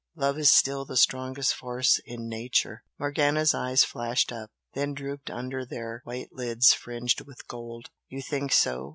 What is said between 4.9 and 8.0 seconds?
drooped under their white lids fringed with gold.